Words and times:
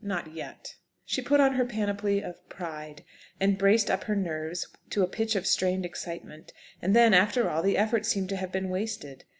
Not 0.03 0.33
yet! 0.33 0.77
She 1.05 1.21
put 1.21 1.39
on 1.39 1.53
her 1.53 1.63
panoply 1.63 2.23
of 2.23 2.49
pride, 2.49 3.03
and 3.39 3.55
braced 3.55 3.91
up 3.91 4.05
her 4.05 4.15
nerves 4.15 4.65
to 4.89 5.03
a 5.03 5.07
pitch 5.07 5.35
of 5.35 5.45
strained 5.45 5.85
excitement. 5.85 6.53
And 6.81 6.95
then, 6.95 7.13
after 7.13 7.47
all, 7.47 7.61
the 7.61 7.77
effort 7.77 8.07
seemed 8.07 8.29
to 8.29 8.37
have 8.37 8.51
been 8.51 8.69
wasted! 8.69 9.25